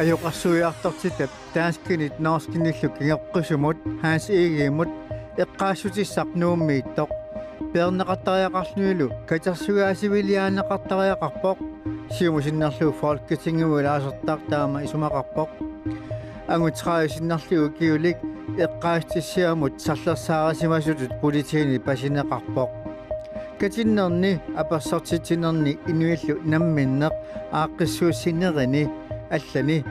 ajokassuiartortitap 0.00 1.30
taanskinit 1.54 2.14
noorskinnillu 2.18 2.88
kingeqqusumut 2.96 3.76
haas 4.02 4.24
iigiimut 4.30 4.90
eqqaassutissarnuummiittoq 5.42 7.10
пернеқартариақарлуилу 7.72 9.06
катерсугаасивилиаанеқартариақарпоқ 9.28 11.58
сиумусиннерлу 12.14 12.88
фолкетингуилаасертар 13.00 14.38
таама 14.50 14.78
исумақарпоқ 14.86 15.50
ангутраасиннерлу 16.52 17.58
киулик 17.78 18.18
эққаастиссиамут 18.66 19.74
сарлерсаарасимасутут 19.86 21.12
политиини 21.22 21.78
пасинеқарпоқ. 21.88 22.70
Катиннерни 23.60 24.32
апассартитинерни 24.56 25.72
инуиллу 25.90 26.34
намминнеқ 26.52 27.14
ааққиссууссинерини 27.52 28.84
аллани 29.30 29.84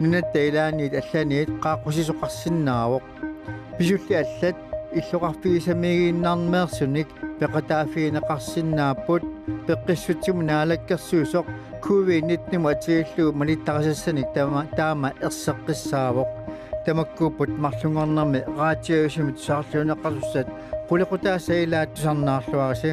нунатта 0.00 0.38
илааниит 0.48 0.94
алланиит 0.94 1.48
qaaqusisuqarsinnaavoq 1.62 3.04
писулли 3.76 4.14
аллат 4.22 4.56
иллоqarfigisamigииннармеерсуник 4.98 7.08
пеқатаафиинеқарсиннааппут 7.40 9.22
пеққиссутсиму 9.66 10.42
наалаккерсуусоқ 10.50 11.46
covid-19 11.86 12.52
атииллуу 12.72 13.28
малиттарасассаник 13.40 14.28
таама 14.34 14.62
таама 14.78 15.08
ерсеққиссаавоқ 15.26 16.28
тамаккууппут 16.86 17.50
марлунгорнэрми 17.64 18.40
раатиагусимит 18.58 19.36
саарлуунеққарсуссат 19.46 20.46
qulиқутаасаилаат 20.88 21.88
тусарнаарлуараси 21.94 22.90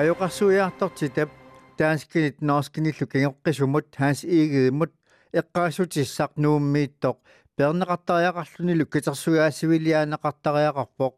ajоqarsuiartortitap 0.00 1.30
таанскинит 1.76 2.42
ноорскиниллу 2.42 3.06
кинеққисумут 3.12 3.86
хаас 3.96 4.24
иигииммут 4.24 4.92
эққаасутиссарнууммииттоқ 5.32 7.16
пернеқартариақарлунилу 7.56 8.86
китерсугаасивилиаанеқартариақарпоқ 8.92 11.14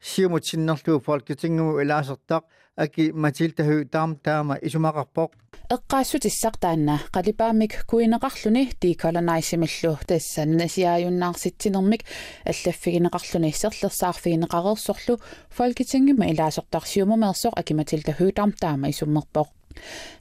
сиумут 0.00 0.46
синнерлуу 0.46 1.00
фолкитингуму 1.00 1.80
илаасертақ 1.82 2.44
аки 2.76 3.12
матилтаху 3.12 3.84
таам 3.88 4.16
таама 4.16 4.56
исумақарпоқ. 4.66 5.30
Эққаассутиссартаанна 5.74 6.96
қалипаамик 7.14 7.72
куинеқарлуни 7.90 8.62
деколонайсимиллу 8.80 9.98
тассаннасиаюннаарситсинермик 10.06 12.02
аллаффигинеқарлуни 12.44 13.50
серлерсаарфигинеқарерсорлу 13.62 15.14
фолкитингима 15.56 16.26
илаасертарсиумумерсоқ 16.32 17.54
аки 17.56 17.72
матилтаху 17.72 18.30
таам 18.32 18.52
таама 18.52 18.90
исуммерпоқ 18.90 19.48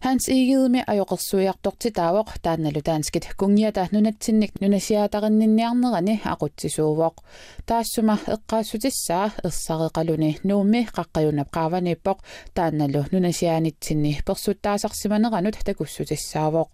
Hans 0.06 0.28
igidmi 0.30 0.84
ajoqersuiartortitaavoq 0.88 2.30
taannalu 2.46 2.82
taanskit 2.86 3.28
kungiata 3.38 3.88
nunatsinnik 3.92 4.52
nunasiaataqinninniarnerani 4.62 6.16
aqutsisuuvoq 6.32 7.24
taassuma 7.66 8.18
eqqaassutissaa 8.36 9.26
ersareqaluni 9.48 10.32
nuummi 10.44 10.82
qaqqajunap 10.98 11.50
qaavaniippoq 11.58 12.20
taannalu 12.58 13.06
nunasiaanitsinni 13.14 14.12
persuttaasarsimaneranut 14.28 15.58
takussutissaaavoq 15.70 16.70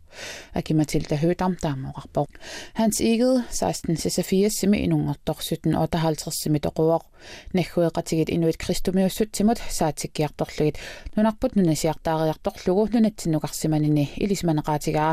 akimatilta 0.60 1.16
høtam 1.24 1.56
taamoqarpoq 1.62 2.42
Hans 2.80 3.02
igid 3.12 3.46
16 3.62 4.02
sisafiersimi 4.04 4.84
inungertorsutten 4.88 5.78
58simi 5.84 6.60
toquoq 6.66 7.06
naggueqatigit 7.54 8.34
inuit 8.36 8.58
kristumiussutsimut 8.66 9.62
saatikkiartorlugit 9.78 10.82
nunarput 11.16 11.56
nunasiartaariartorlu 11.56 12.71
nunatsinnuqarsimanini 12.95 14.05
ilismanaqaatigaa 14.25 15.13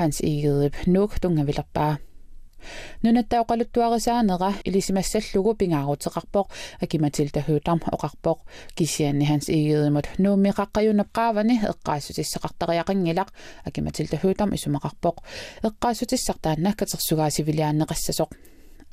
hans 0.00 0.20
igedip 0.20 0.74
nuk 0.86 1.10
tungavilerpaa 1.20 1.92
нунаттаоқалуттуарисаанера 3.04 4.50
илисимассаллугу 4.64 5.54
пингаарутеқарпоқ 5.60 6.46
акиматилта 6.84 7.40
хууtarm 7.46 7.80
оқарпоқ 7.94 8.38
кисианни 8.74 9.24
ханс 9.24 9.48
игеемут 9.48 10.06
нууммиқаққаюнапқаавани 10.18 11.56
эққаассутиссақартариақингилақ 11.72 13.28
акиматилта 13.68 14.16
хууtarm 14.22 14.50
исумақарпоқ 14.56 15.16
эққаассутиссартаанна 15.68 16.74
катерсугаасивилиааннеқассасоқ 16.78 18.30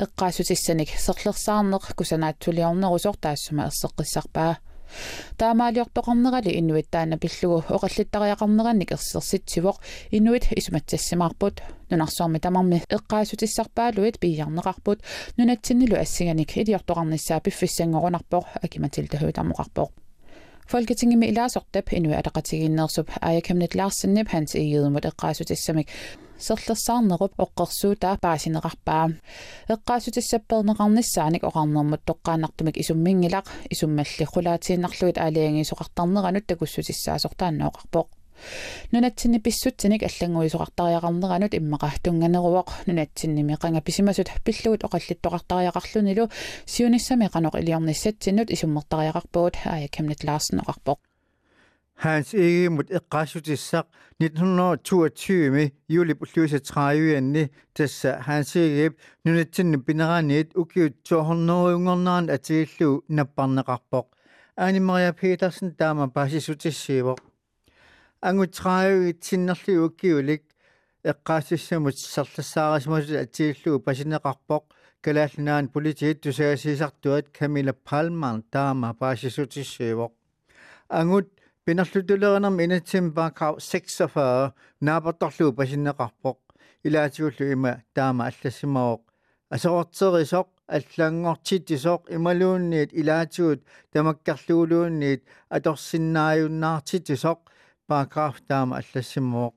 эққаассутиссаник 0.03 0.89
серлерсаарнеқ 1.05 1.83
кусанаатсулиорнерусор 1.97 3.15
таассума 3.17 3.69
ерсеққиссарпаа 3.69 4.57
таамаалиортоқарнерали 5.37 6.57
инуит 6.59 6.89
таана 6.89 7.17
пиллугу 7.17 7.63
оқаллиттариақарнеранник 7.75 8.91
ерсерситсивоқ 8.91 9.77
инуит 10.11 10.45
исуматсассимаарпут 10.51 11.61
нунарсуарми 11.89 12.39
тамарми 12.39 12.83
эққаасутиссарпаалуит 12.89 14.19
пиярнеқарпут 14.19 14.99
нунатсиннилу 15.37 15.95
ассиганик 15.97 16.57
илиортоқарниссаа 16.57 17.41
пиффиссангорунарпоқ 17.41 18.45
акиматилтахуу 18.61 19.31
тамоқарпоқ 19.31 19.89
Folketingimi 20.71 21.27
ilaasortap 21.27 21.91
inu 21.91 22.13
ataqatigiinnersup 22.15 23.09
aayakhamnat 23.19 23.75
laarsinnip 23.75 24.29
hans 24.33 24.55
igiidumut 24.55 25.05
eqqaasutисsamik 25.09 25.89
Серлерсаарнеруп 26.46 27.32
оққерсуутаа 27.44 28.14
паасинеқарпаа 28.24 29.04
эққаасутиссаппернеқарниссааник 29.74 31.42
оқарнермут 31.48 32.02
тоққаанартумик 32.08 32.76
исуммингилақ 32.82 33.46
исуммалли 33.74 34.24
хулаатииннарлугит 34.32 35.18
аалиангисоқартарнеранут 35.18 36.46
такуссутиссаасортааннаоқарпоқ 36.46 38.06
нунатсинни 38.92 39.38
писсутсиник 39.38 40.02
аллангуисоқартариақарнеранут 40.08 41.52
иммақа 41.58 41.90
тунганеруоқ 42.04 42.68
нунатсинними 42.86 43.54
қанга 43.62 43.80
писимасут 43.82 44.30
пиллугут 44.44 44.84
оқаллиттоқартариақарлунилу 44.86 46.30
сиуниссами 46.66 47.26
қаноқ 47.34 47.54
илиорниссатсиннут 47.60 48.50
исуммертариақарпугут 48.54 49.54
аая 49.64 49.88
кемнет 49.88 50.22
лаарсенеқарпоқ 50.24 50.98
Hans 51.98 52.34
Egemut 52.34 52.90
eqqassutissaq 52.94 53.86
1922 54.20 55.72
juli 55.90 56.14
pulluisa 56.14 56.58
30-anni 56.58 57.48
tassa 57.74 58.12
Hans 58.26 58.52
Egeb 58.56 58.92
nunatsinni 59.26 59.80
pineraaniit 59.86 60.54
ukiut 60.62 60.94
200 61.10 61.74
ungornaan 61.74 62.28
atiillu 62.36 62.90
napparneqarpoq 63.08 64.06
Ani 64.56 64.80
Maria 64.80 65.12
Petersen 65.12 65.74
taama 65.74 66.06
pasisutissiivoq 66.08 67.18
Angu 68.22 68.46
30 68.46 69.18
tinnerli 69.28 69.74
ukiulik 69.86 70.44
eqqaassissamut 71.04 71.98
serlassaarismasut 71.98 73.16
atiillu 73.24 73.80
pasineqarpoq 73.86 74.64
kalaallinaan 75.02 75.68
politiit 75.74 76.20
tusaasiisartuat 76.20 77.34
Camilla 77.38 77.74
Palman 77.90 78.44
taama 78.54 78.94
pasisutissiivoq 78.94 80.12
Angut 81.00 81.37
пинерлутулеринерм 81.68 82.60
инатсим 82.64 83.10
баакау 83.12 83.58
46 83.60 84.54
наапатторлуу 84.80 85.52
пасиннеқарпоқ. 85.52 86.38
Илаатигуллу 86.82 87.44
има 87.52 87.82
таама 87.94 88.24
аллассимаоқ 88.30 89.02
асоортерисоқ 89.54 90.48
аллаангортитисоқ 90.76 92.00
ималуунниит 92.16 92.90
илаатигут 93.00 93.60
тамаккарлуулуунниит 93.92 95.20
аторсиннааюннаартитисоқ 95.56 97.38
баакаaf 97.90 98.36
таама 98.48 98.80
аллассимаоқ 98.80 99.54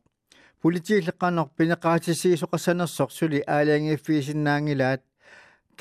политиилеққанер 0.62 1.48
пинеқаатисиисоқассанерсоқ 1.58 3.10
сули 3.18 3.40
аалаангиффиисиннаангилаат 3.48 5.02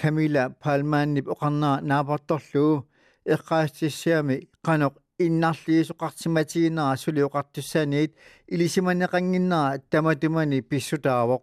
камила 0.00 0.44
палмааннип 0.62 1.26
оқарнаа 1.34 1.80
наапатторлуу 1.90 2.86
эққаастиссиами 3.34 4.36
қаноқ 4.66 4.94
иннарлиисоқартиматигинера 5.26 6.96
сулиоқартуссааниит 6.96 8.12
илисиманеқангиннера 8.52 9.80
таматумани 9.90 10.60
писсутаавоқ 10.70 11.42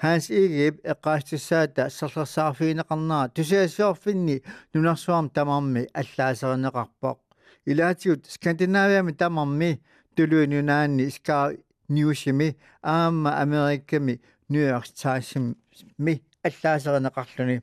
ханс 0.00 0.30
игип 0.30 0.74
эққаастиссаата 0.92 1.90
серлерсаарфиинеқарнера 1.90 3.28
тусиассиорфинни 3.34 4.42
нунарсуарм 4.72 5.28
тамарми 5.30 5.82
аллаасеринеқарпоқ 6.00 7.18
илаатиут 7.66 8.26
скандинавиами 8.34 9.12
тамарми 9.12 9.80
тулуинунаанни 10.16 11.08
ска 11.10 11.52
ньюсими 11.88 12.56
аама 12.82 13.30
америкками 13.44 14.20
ньюйорк 14.48 14.88
таймсми 15.00 16.14
аллаасеринеқарлуни 16.42 17.62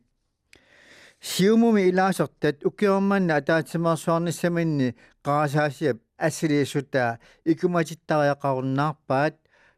сиумуми 1.22 1.82
илаасертат 1.90 2.66
укиорманна 2.66 3.34
атаатимерсуарниссаминни 3.42 4.96
qaasаасиап 5.26 5.98
ассилииссутаа 6.28 7.20
икуматиттариақаруннаарпаат 7.52 9.36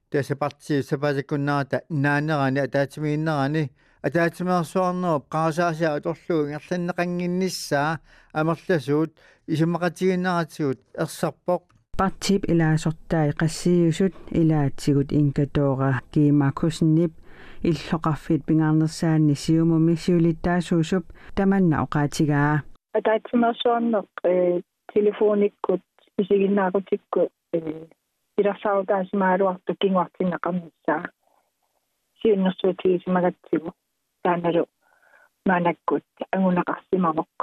таса 0.10 0.36
партии 0.36 0.82
сапасаккуннарата 0.90 1.78
наанерани 2.04 2.60
атаатимииннерани 2.68 3.64
атаатимерсуарнеруп 4.08 5.24
qaasаасиа 5.36 5.90
аторлуу 5.98 6.42
ингерланнеқангинниссаа 6.48 7.92
амерласуут 8.40 9.12
исумақатигиннаратигут 9.54 10.80
ерсарпоқ 11.04 11.64
партип 12.00 12.42
илаасортаа 12.52 13.28
qassiusut 13.42 14.16
ilaatsigут 14.40 15.10
inkatoora 15.20 15.92
kiimaakhusinnip 16.12 17.12
иллоqarfit 17.71 18.43
pingaarnersaanni 18.47 19.35
siumumi 19.45 19.97
siulittaasuusup 20.05 21.05
tamanna 21.35 21.83
oqaatigaa 21.87 22.55
атаатсимерсуарнеқ 22.99 24.09
э 24.33 24.61
телефониккут 24.93 25.85
исигиннаагутикку 26.21 27.21
э 27.57 27.59
иларсаарутаасимаалуарту 28.39 29.73
кингуартиннеқарнissaа 29.83 31.03
сиуннэрсуутигисимагатсигу 32.21 33.71
таанеру 34.23 34.65
маанаккут 35.49 36.07
ангунеқарсимавоқ 36.35 37.35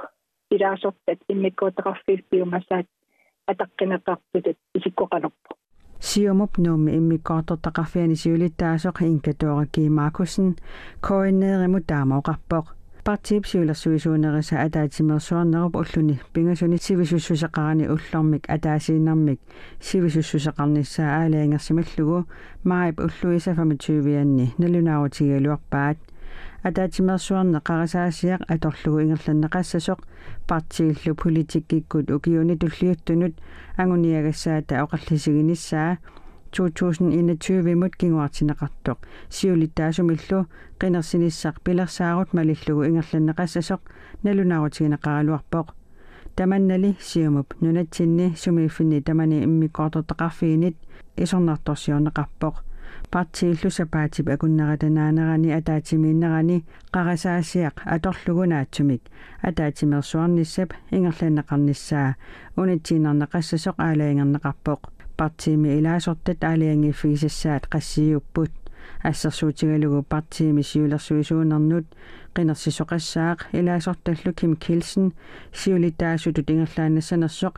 илаасортат 0.54 1.20
иммиккуутеқарфииппиумасаат 1.34 2.88
атаққинеқарпутат 3.52 4.58
исиккоқалерпу 4.78 5.52
Siumup 6.01 6.59
num 6.59 6.89
immi 6.89 7.19
korto 7.19 7.57
taqafiani 7.57 8.17
siulittaasoq 8.17 9.03
inkatuorakiimaakussen 9.03 10.55
koinneerimu 11.09 11.81
taamauqarpoq 11.87 12.67
partip 13.05 13.45
siulersuisuunerisa 13.45 14.61
ataatimersuarnerup 14.61 15.77
ulluni. 15.77 16.21
Pingasuni 16.33 16.79
sivisussuseqarani 16.79 17.89
ullormik 17.95 18.49
ataasiinarmik 18.57 19.41
sivisussuseqarnissaa 19.81 21.11
aalaangersimallugu 21.21 22.25
maip 22.65 23.01
ulluisafami 23.07 23.77
tyuvianni 23.87 24.53
nalunaarutigiluarpaat 24.59 25.99
атаатимерсуарне 26.63 27.61
қарасаасиақ 27.69 28.43
аторлугу 28.55 29.01
ингерланнеқассасоқ 29.05 30.01
партииллу 30.47 31.15
политиккиккут 31.15 32.11
укиуни 32.11 32.57
туллиуттунут 32.57 33.35
агуниагассаата 33.77 34.83
оқарлисигиниссаа 34.85 35.99
2021-мут 36.53 37.95
кингуартинеқартоқ 38.01 38.99
сиулиттаасумиллу 39.31 40.47
қинерсиниссақ 40.81 41.61
пилерсаарут 41.65 42.35
малиллугу 42.35 42.83
ингерланнеқассасоқ 42.89 43.81
налунаарутигинеқаралуарпоқ 44.25 45.67
таманнали 46.37 46.97
сиумуп 47.01 47.55
нунатсинни 47.61 48.35
сумииффини 48.37 49.01
тамани 49.01 49.45
иммиккоортортеқарфиинит 49.45 50.77
исорнарторсиорнеқарпоқ 51.17 52.55
партииллу 53.11 53.71
сапаатип 53.71 54.29
акуннератанаанерани 54.35 55.51
атаатимииннерани 55.59 56.65
қарасаасиақ 56.95 57.77
аторлугунаатсумик 57.97 59.03
атаатимерсуарниссап 59.49 60.71
ингерланнеқарниссаа 60.97 62.15
унитсиинернеқассасоқ 62.61 63.77
аалаингернеқарпоқ 63.87 64.81
партиими 65.17 65.79
илаасортат 65.79 66.41
аалиангиффигисассаат 66.51 67.65
qassiupпут 67.73 68.60
ассерсуутигалугу 69.04 70.04
партиими 70.04 70.62
сиулерсуисуунернут 70.62 71.86
qinерсисоқассаақ 72.36 73.40
илаасорталлу 73.58 74.34
ким 74.40 74.56
килсен 74.56 75.14
сиулитаасутут 75.54 76.50
ингерлаанассанерсоқ 76.52 77.56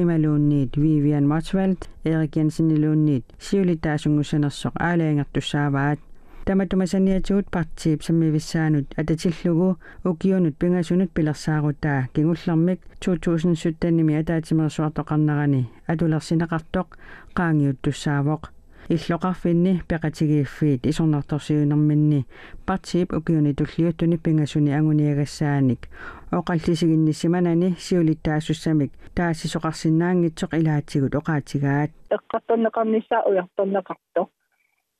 ималуунниит 0.00 0.76
вивиан 0.76 1.26
мотвалд 1.26 1.88
эрик 2.04 2.36
янсенилуунниит 2.36 3.24
сиулитаасунгуссанерсоқ 3.46 4.74
аалаангертуссааваат 4.88 6.00
таматумасаниатигут 6.44 7.50
партиип 7.50 8.02
саммивиссаанут 8.02 8.86
ататиллугу 8.96 9.78
укиунут 10.04 10.56
пингасунут 10.56 11.10
пилерсаарутаа 11.12 12.08
кигуллермик 12.14 12.80
2017-ними 13.00 14.14
атаатимерсуартоқарнерани 14.20 15.68
атулерсинеқартоқ 15.86 16.88
qaangiuttussaavoq 17.36 18.42
иллоқарфинни 18.89 19.81
пеқатигииффиит 19.89 20.85
исорнарторсиунэрминни 20.85 22.25
партиип 22.67 23.13
укиуни 23.13 23.53
туллиуттуни 23.53 24.17
пингасуни 24.17 24.71
агуниагассааник 24.71 25.89
оқаллисигинниссиманани 26.31 27.69
сиулиттаассуссамик 27.85 28.91
таассисоқарсинаангитсоқ 29.17 30.51
илаатсигут 30.59 31.15
оқаатигаат 31.19 31.91
эққартоннеқарнissaа 32.15 33.25
уярторнеқарто 33.29 34.21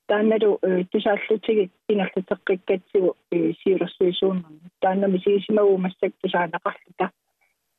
таанналу 0.08 0.58
тусааллутигит 0.90 1.70
ингерлутеққиккатсигу 1.88 3.10
сиулерсуисууннэрни 3.30 4.68
тааннами 4.80 5.18
сигисимагу 5.18 5.78
массак 5.78 6.12
тусаанеқарлута 6.22 7.06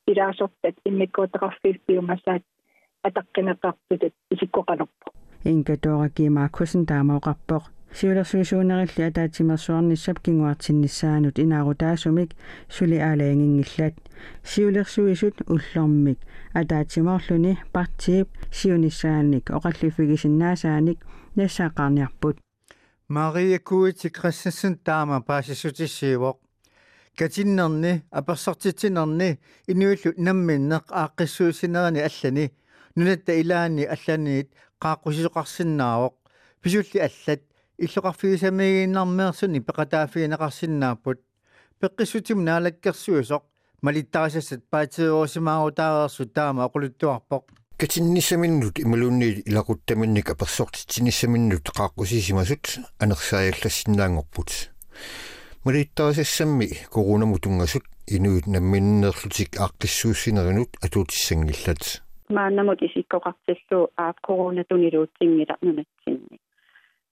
илаасортат 0.08 0.76
иммиккуутеқарфииппиумасаат 0.86 2.44
атаққинеқарпутат 3.08 4.14
исиккоқалерпу 4.32 5.17
ингатуаракиимааккусен 5.44 6.86
таамаоқарпоқ 6.86 7.64
сиулерсуисуунерилли 7.94 9.04
атаатимерсуарниссап 9.10 10.20
кингуартиннissaанут 10.26 11.40
инаарутаасумик 11.40 12.32
сули 12.70 12.98
аалаангингиллат 12.98 13.96
сиулерсуисут 14.44 15.42
уллормик. 15.54 16.20
Атаатимоорлуни 16.54 17.58
партиип 17.72 18.28
сиунissaанник 18.52 19.46
оқаллиффигисиннаасааник 19.58 21.00
нассаақарниарпут 21.36 22.38
мария 23.08 23.60
куити 23.60 24.10
криссенсен 24.10 24.76
таама 24.78 25.22
паасисутиссиивоқ. 25.22 26.38
Катиннерни 27.18 28.04
аперсартитинерни 28.12 29.40
инуиллу 29.68 30.12
намминнеқ 30.18 30.84
ааққиссуусинерани 31.02 32.02
аллани 32.08 32.52
нунатта 32.96 33.34
илаани 33.42 33.84
алланиит 33.86 34.50
qaaqqusisoqarsinnaavoq 34.83 36.15
pisulli 36.63 36.99
allat 37.07 37.43
иллоqarfigisamigиннармеерсуни 37.85 39.61
пеқатаафигинеқарсиннааппут 39.67 41.19
пеққиссутим 41.81 42.39
наалаккерсуисоқ 42.49 43.43
малиттарисассат 43.83 44.63
паатиоосимаагутаареерсу 44.73 46.27
таама 46.37 46.65
оқулуттуарпоқ 46.69 47.43
катиннисаминнут 47.83 48.79
ималуунни 48.85 49.43
илақуттаминник 49.51 50.31
аперсортитсинисаминнут 50.35 51.67
qaaqqusisimасут 51.79 52.65
анерсааллассиннаангорпут 53.03 54.51
малиттарисассамми 55.65 56.69
корунамутунгасут 56.95 57.85
инуит 58.07 58.47
намминнерлутик 58.47 59.51
ааққиссууссинеринут 59.65 60.71
атуутиссангиллат 60.85 62.03
мааннамут 62.30 62.82
исиккоқартиллу 62.82 63.90
аап 63.98 64.18
коронатунилуутсингила 64.22 65.56
нунатсинни 65.62 66.38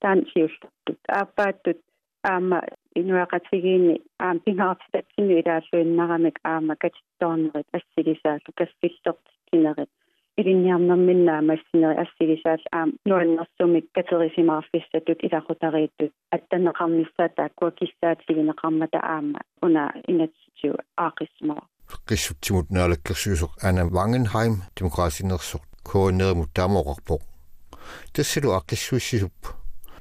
таан 0.02 0.26
сиуллартут 0.32 1.00
ааппааттут 1.08 1.80
аама 2.24 2.60
инуақатсигиинни 3.00 3.96
аам 4.20 4.40
пингаартатсинни 4.46 5.40
илааллуиннарамик 5.42 6.38
аама 6.44 6.76
катитторнерит 6.84 7.68
ассигисааллу 7.78 8.52
кассиллертинерит 8.60 9.92
илинниарнэрминнаа 10.40 11.42
массинери 11.50 12.02
ассигисаал 12.04 12.64
аам 12.72 12.90
нуаннэрсумик 13.06 13.86
катерисимаарфиссатут 13.96 15.20
илахутарииттут 15.26 16.12
аттанеқарнissaа 16.36 17.30
тааккуа 17.38 17.72
киссаатсигинеқармата 17.80 19.00
аама 19.14 19.40
уна 19.66 19.84
инатситиу 20.12 20.74
аақиссмаа 21.06 21.64
qissutsimut 22.08 22.68
naalakkersuusoq 22.76 23.54
Anna 23.68 23.84
Wangenheim 23.96 24.62
demokraasinersoq 24.80 25.64
koonnerimut 25.84 26.52
taamooqarpoq 26.58 27.22
тассалу 28.14 28.54
аққиссуиссисуп 28.60 29.54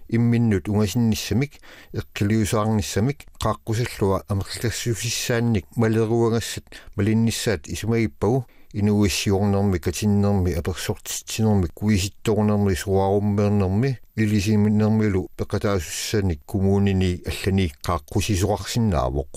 имминнут 0.08 0.68
унгасиннissamik 0.68 1.52
эққилиусаарнissamik 2.00 3.26
qaаққусаллуа 3.42 4.24
амерлассуфиссаанник 4.28 5.66
малеруагассат 5.76 6.66
малиннissaат 6.96 7.68
исумагиппагу 7.74 8.44
инуиссиорнерми 8.74 9.78
катиннерми 9.78 10.52
аперсортитсинерми 10.52 11.68
куиситторнерми 11.74 12.74
суаруммернерми 12.74 13.98
илисиминнермилу 14.16 15.30
пеқатаасуссаник 15.38 16.40
коммунини 16.46 17.22
аллани 17.30 17.72
qaаққусисоқарсинаавоқ 17.86 19.32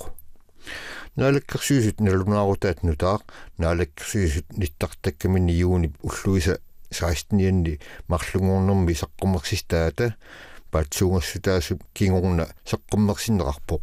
наалаккерсуисут 1.18 2.00
налунаарутаат 2.00 2.84
нутаақ 2.88 3.22
наалаккерсуисут 3.58 4.46
ниттартаккамини 4.62 5.54
юуни 5.66 5.92
уллуиса 6.02 6.60
16-нианни 6.92 7.80
марлугуорнэрми 8.08 8.94
саққуммерсистаата 9.02 10.14
паатсуугассутаасу 10.72 11.80
кингорна 11.94 12.46
саққуммерсиннеқарпоқ 12.70 13.82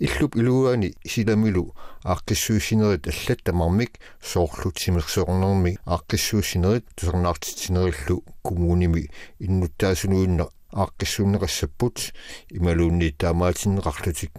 иллуп 0.00 0.36
илуаани 0.40 0.94
силамилу 1.04 1.74
аақкиссуусинерит 2.04 3.06
аллаттамармик 3.12 4.00
соорлутсимерсоорнерми 4.22 5.78
аақкиссуусинерит 5.84 6.86
тусернаартитсинериллу 6.96 8.24
коммуними 8.42 9.10
иннуттаасунуинна 9.38 10.48
аақкиссууннеқассаппут 10.72 12.12
ималуунни 12.48 13.10
таамаатиннеқарлутик 13.10 14.32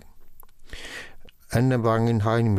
Anna 1.57 1.77
Wangenheim 1.83 2.55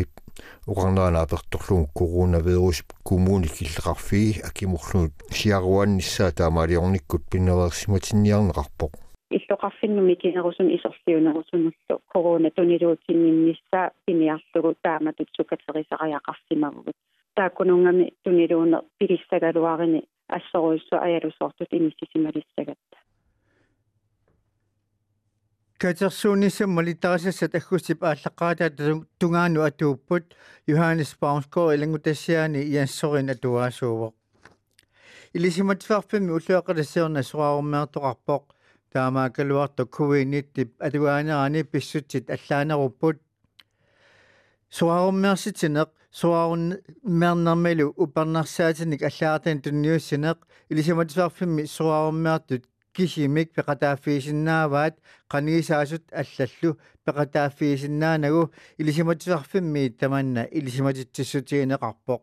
уqarnaanaapertorluun 0.72 1.86
coronavirus 1.98 2.80
kommuni 3.08 3.48
killeqarfigi 3.56 4.42
akimurluut 4.48 5.14
siaruannissaa 5.38 6.30
taamaaliornikkut 6.40 7.24
pinnaversimatinnniarneqarpoq 7.32 8.92
иллоқарфиннуми 9.36 10.16
кинерусун 10.22 10.70
исорлиунерусунуллу 10.76 11.96
корона 12.12 12.50
тунилуутиннисsaa 12.56 13.86
пиниарлугу 14.06 14.74
тааматут 14.82 15.30
сукатерисариақарсимагугут 15.36 16.96
тааккунунгами 17.36 18.06
тунилууне 18.24 18.78
пилиссагалуарини 18.98 20.00
ассоруиссу 20.38 20.96
аялусоортут 21.06 21.70
имиссисималиссагатта 21.78 22.96
катерсуунисsamma 25.81 26.81
литарасассат 26.81 27.55
аггусип 27.55 28.03
ааллаққаата 28.03 28.65
тунгаану 29.19 29.61
атууппут 29.61 30.23
Johannes 30.67 31.11
Baumsgaard 31.21 31.75
илангутассиани 31.75 32.61
иассорин 32.73 33.29
атуаасуувоқ 33.29 34.13
илисиматфарфимми 35.37 36.31
уллуақалассиорна 36.37 37.21
суааруммеэртоқарпоқ 37.31 38.43
таамаа 38.93 39.29
калуарту 39.29 39.83
covid-19 39.97 40.69
атуаанерани 40.87 41.61
писсутсит 41.71 42.25
аллаанеруппут 42.35 43.17
суааруммеерситинеқ 44.77 45.89
суаарунмеернэрмалу 46.19 47.93
упернарсаатиник 48.03 49.01
аллаартан 49.09 49.61
тунниуссинеқ 49.61 50.37
илисиматфарфимми 50.71 51.63
суааруммеертут 51.65 52.63
кисимик 52.94 53.52
пеқатааффиисиннааваат 53.56 54.94
қанигисаасут 55.32 56.04
аллаллу 56.12 56.78
пеқатааффиисиннаанагу 57.06 58.50
илисиматисарфимми 58.78 59.90
таманна 60.00 60.42
илисиматитсиссутигинеқарпоқ. 60.58 62.20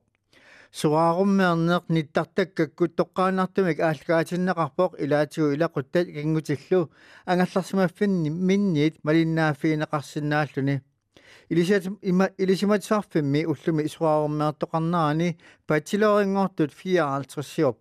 Суааруммеернеқ 0.72 1.84
ниттартаккаккут 1.96 2.92
тоққаанартумик 3.00 3.80
аалгаатиннеқарпоқ 3.80 4.92
илаатигу 5.04 5.54
илақуттат 5.56 6.06
кингутиллу 6.16 6.92
ангалларсимаффинни 7.26 8.30
минниит 8.30 8.96
малиннааффиинеқарсинааллуни 9.04 10.82
илисиат 11.50 11.84
има 12.02 12.30
илисиматисарфимми 12.38 13.46
уллуми 13.46 13.88
суааруммеертоқарнерани 13.88 15.38
бачелорингортут 15.68 16.72
54 16.74 17.74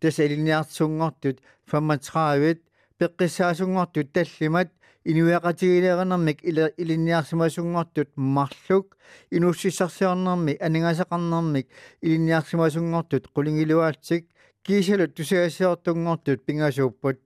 тасалиниартсунгортут 0.00 1.40
35 1.70 2.62
пеққиссаасунгортут 2.98 4.12
таллимат 4.12 4.68
инуяқатигилеернэрмик 5.04 6.38
илинниарсимасунгортут 6.82 8.08
марлук 8.16 8.96
инуссиссарсиорнэрми 9.30 10.56
анигасақарнэрмик 10.66 11.66
илинниарсимасунгортут 12.02 13.28
қулингилуаатсик 13.34 14.22
кисалут 14.64 15.14
тусагассиортунгортут 15.14 16.44
пингасууппут 16.46 17.20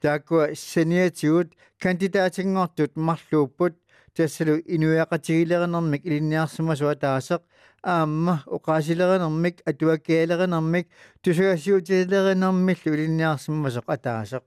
тааккуа 0.00 0.54
саниатигут 0.54 1.48
кандидатингортут 1.78 2.96
марлууппут 2.96 3.74
тассалу 4.14 4.56
инуяқатигилеернэрмик 4.74 6.02
илинниарсимасуа 6.06 6.94
таасеқ 6.94 7.42
аама 7.82 8.42
уqaасилеринэрмик 8.46 9.56
атуаккиалеринэрмик 9.70 10.86
тусугассуутилеринэрмиллу 11.22 12.94
илинниарсиммасеқ 12.94 13.86
атаасеқ 13.94 14.44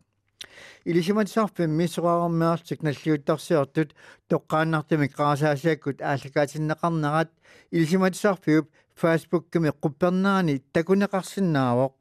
илисиматсарфим 0.86 1.72
миссуарэрмеэртик 1.80 2.80
наллиуттарсиортут 2.84 3.90
тоққааннартимик 4.30 5.12
qaasаасиаккут 5.18 5.98
ааллакаатиннеқарнерат 6.02 7.30
илисиматсарфиуп 7.72 8.66
фейсбуккими 8.96 9.72
қуппернаани 9.84 10.62
такунеқарсинаавоқ 10.76 11.94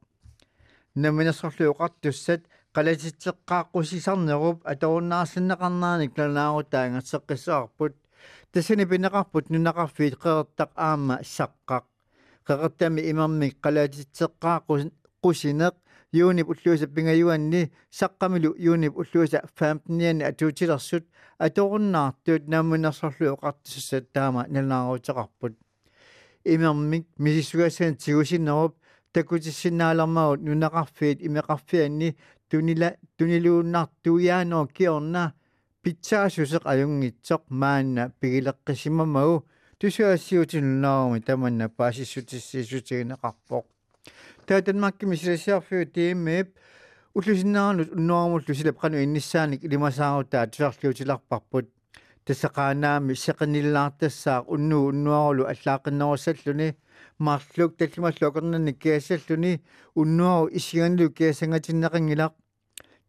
наминасорлуоқартуссат 0.95 2.41
қалатитсеққааққусисарнеруп 2.75 4.57
аторуннаарсиннеқарнааник 4.71 6.11
ланаарутаангатсеққиссаарпут 6.17 7.93
тассани 8.51 8.85
пинеқарпут 8.85 9.49
нунақарфиит 9.49 10.15
қеэртақ 10.23 10.71
аама 10.75 11.19
саққақ 11.23 11.85
қеэртами 12.47 13.01
имермик 13.11 13.57
қалаатитсеққааққу 13.63 14.91
qusинеқ 15.23 15.73
юунип 16.13 16.49
уллуиса 16.49 16.87
пингаюанни 16.87 17.71
саққамилу 17.91 18.55
юунип 18.57 18.97
уллуиса 18.97 19.41
15-ниани 19.57 20.23
атуутилерсут 20.23 21.05
аторуннаартуут 21.37 22.47
наамунерсорлу 22.47 23.33
оқартиссат 23.35 24.11
таама 24.13 24.45
налнаарутеқарпут 24.49 25.53
имермик 26.43 27.07
мисисугасаан 27.17 27.95
тигусиннеруп 27.95 28.75
такутиссинаалермагут 29.13 30.41
нунақарфиит 30.41 31.21
имеқарфианни 31.21 32.15
тунила 32.49 32.95
тунилууннартуяаноо 33.17 34.67
киорна 34.67 35.33
питсаасусеқ 35.83 36.63
аюнгитсоқ 36.71 37.41
маанна 37.49 38.03
пигилеққисимамагу 38.19 39.35
тусуассиутиннаарми 39.79 41.19
таманна 41.27 41.67
паасиссутиссиисутигинеқарпоқ 41.77 43.65
таатанмакки 44.47 45.05
мисилассиарфиу 45.05 45.85
тииммип 45.95 46.47
уллусиннаарнут 47.13 47.89
уннуармуллу 47.97 48.53
силап 48.55 48.77
кану 48.79 48.97
инниссааник 49.03 49.61
илимасаарутаа 49.65 50.47
тусарлиутиларпарпут 50.47 51.65
тассақаанаами 52.25 53.13
сеқиниллаартассаа 53.25 54.45
уннуу 54.53 54.87
уннуарулу 54.91 55.43
аллаақиннерусаллуни 55.51 56.75
марлук 57.19 57.71
таллималлу 57.77 58.27
акернанник 58.29 58.77
киассаллуни 58.83 59.61
уннуару 59.95 60.47
исиганлу 60.57 61.09
киасангатиннеқингилақ 61.17 62.33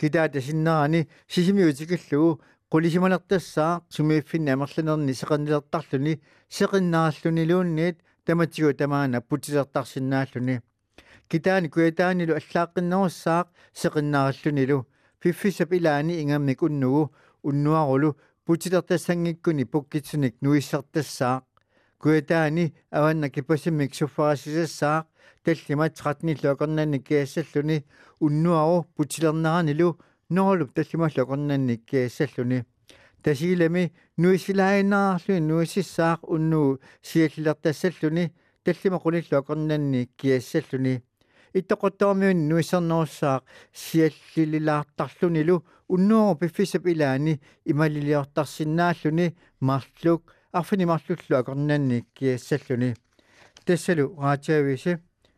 китаата 0.01 0.41
синнерани 0.41 1.09
сисимиутикиллугу 1.29 2.41
qulisimalertassaa 2.75 3.83
sumiiffin 3.95 4.49
amerlanerni 4.53 5.15
seqannilertarluni 5.21 6.15
seqinnarallunilуунниит 6.57 7.97
таматигу 8.27 8.73
тамаана 8.81 9.21
путилертарсинааллуни 9.21 10.57
китаани 11.31 11.69
куятааниlu 11.75 12.35
аллааққиннерусsaaq 12.41 13.47
seqinnarallunилу 13.83 14.79
фиффисап 15.23 15.71
илаани 15.79 16.15
ингаммик 16.23 16.63
уннугу 16.67 17.03
уннуарулу 17.49 18.17
путилертассангиккуни 18.47 19.65
пуккитсуник 19.73 20.35
нуиссертассаақ 20.45 21.45
куятаани 22.03 22.65
аванна 22.91 23.29
кипасиммик 23.35 23.95
суффарасисассаақ 23.95 25.05
таллима 25.45 25.87
13 25.91 26.43
луакернанни 26.45 26.99
киассаллуни 26.99 27.85
уннуару 28.19 28.87
путилернеранилу 28.97 29.89
noolup 30.37 30.71
таллималлакорнанник 30.77 31.81
киассаллуни 31.91 32.59
тасигилами 33.23 33.93
нуисилаиннаарлуи 34.23 35.41
нуисиссаақ 35.51 36.21
уннуу 36.35 36.79
сиаллилертассаллуни 37.09 38.25
таллима 38.65 38.99
qunilluakornanni 39.05 40.01
киассаллуни 40.19 40.95
иттоқоттоормиун 41.59 42.39
нуисернеруссаақ 42.51 43.43
сиаллилилаартарлунилу 43.83 45.57
уннуору 45.89 46.39
пиффисап 46.41 46.87
илаани 46.93 47.41
ималилиортарсинааллуни 47.65 49.35
марлук 49.61 50.23
арфини 50.53 50.85
марлуллу 50.93 51.35
акорнанни 51.41 52.05
киассаллуни 52.15 52.95
тассалу 53.67 54.05
раатиависи 54.21 54.99